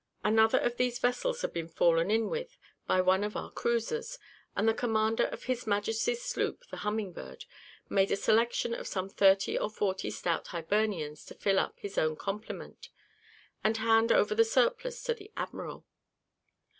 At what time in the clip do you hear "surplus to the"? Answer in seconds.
14.43-15.29